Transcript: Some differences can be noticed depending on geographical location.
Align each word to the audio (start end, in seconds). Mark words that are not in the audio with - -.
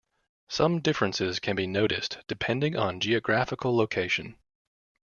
Some 0.49 0.81
differences 0.81 1.39
can 1.39 1.55
be 1.55 1.67
noticed 1.67 2.17
depending 2.27 2.75
on 2.75 2.99
geographical 2.99 3.77
location. 3.77 4.35